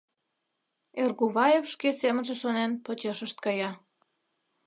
Эргуваев, 1.01 1.63
шке 1.73 1.89
семынже 2.01 2.35
шонен, 2.41 2.71
почешышт 2.85 3.37
кая. 3.45 3.71